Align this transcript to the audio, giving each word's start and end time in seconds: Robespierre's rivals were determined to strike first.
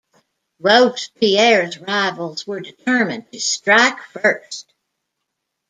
Robespierre's 0.59 1.77
rivals 1.77 2.47
were 2.47 2.59
determined 2.59 3.31
to 3.31 3.39
strike 3.39 3.99
first. 4.01 4.73